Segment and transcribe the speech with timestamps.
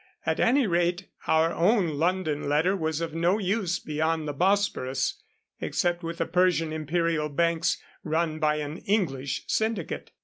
[0.25, 5.21] At any rate, our own London letter was of no use beyond the Bosporus,
[5.59, 10.09] except with the Persian imperial banks run by an English syndicate.